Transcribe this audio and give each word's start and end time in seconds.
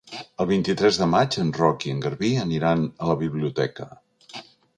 El 0.43 0.47
vint-i-tres 0.51 0.95
de 1.01 1.07
maig 1.11 1.37
en 1.43 1.51
Roc 1.57 1.85
i 1.89 1.93
en 1.97 1.99
Garbí 2.07 2.31
aniran 2.45 2.85
a 3.05 3.11
la 3.13 3.19
biblioteca. 3.21 3.89